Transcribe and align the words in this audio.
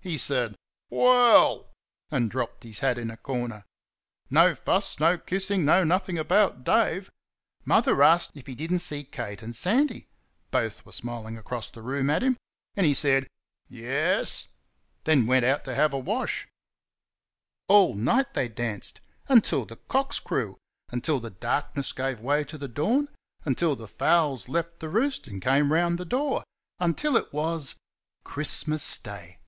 He 0.00 0.16
said 0.18 0.54
"Well!" 0.88 1.72
and 2.12 2.30
dropped 2.30 2.62
his 2.62 2.78
hat 2.78 2.96
in 2.96 3.10
a 3.10 3.16
corner. 3.16 3.64
No 4.30 4.54
fuss, 4.54 5.00
no 5.00 5.18
kissing, 5.18 5.64
no 5.64 5.82
nothing 5.82 6.16
about 6.16 6.62
Dave. 6.62 7.10
Mother 7.64 8.00
asked 8.04 8.36
if 8.36 8.46
he 8.46 8.54
did 8.54 8.72
n't 8.72 8.80
see 8.80 9.02
Kate 9.02 9.42
and 9.42 9.56
Sandy 9.56 10.06
(both 10.52 10.86
were 10.86 10.92
smiling 10.92 11.36
across 11.36 11.70
the 11.70 11.82
room 11.82 12.08
at 12.08 12.22
him), 12.22 12.36
and 12.76 12.86
he 12.86 12.94
said 12.94 13.26
"Yairs"; 13.68 14.46
then 15.02 15.26
went 15.26 15.44
out 15.44 15.64
to 15.64 15.74
have 15.74 15.92
a 15.92 15.98
wash. 15.98 16.46
All 17.66 17.96
night 17.96 18.32
they 18.34 18.46
danced 18.46 19.00
until 19.26 19.64
the 19.66 19.74
cocks 19.74 20.20
crew 20.20 20.56
until 20.88 21.18
the 21.18 21.30
darkness 21.30 21.90
gave 21.90 22.20
way 22.20 22.44
to 22.44 22.56
the 22.56 22.68
dawn 22.68 23.08
until 23.44 23.74
the 23.74 23.88
fowls 23.88 24.48
left 24.48 24.78
the 24.78 24.88
roost 24.88 25.26
and 25.26 25.42
came 25.42 25.72
round 25.72 25.98
the 25.98 26.04
door 26.04 26.44
until 26.78 27.16
it 27.16 27.32
was 27.32 27.74
Christmas 28.22 28.96
Day! 28.98 29.40